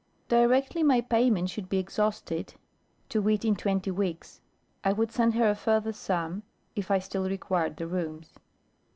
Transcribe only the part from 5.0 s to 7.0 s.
send her a further sum, if I